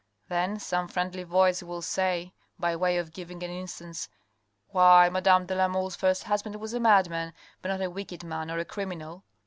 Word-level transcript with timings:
Then 0.29 0.57
some 0.57 0.87
friendly 0.87 1.21
voice 1.21 1.61
will 1.61 1.83
say, 1.83 2.33
by 2.57 2.75
way 2.75 2.97
of 2.97 3.13
giving 3.13 3.43
an 3.43 3.51
instance:' 3.51 4.09
Why, 4.71 5.09
madame 5.09 5.45
de 5.45 5.53
la 5.53 5.67
Mole's 5.67 5.95
first 5.95 6.23
husband 6.23 6.55
was 6.55 6.73
a 6.73 6.79
madman, 6.79 7.33
but 7.61 7.69
not 7.69 7.81
a 7.83 7.89
wicked 7.91 8.23
man 8.23 8.49
or 8.49 8.57
a 8.57 8.65
criminal. 8.65 9.23